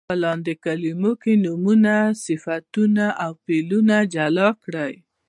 [0.09, 1.95] په لاندې کلمو کې نومونه،
[2.25, 4.93] صفتونه او فعلونه جلا کړئ.